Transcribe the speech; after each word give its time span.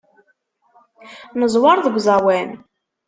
Neẓwer 1.39 1.77
deg 1.85 1.95
uẓawan. 1.97 2.49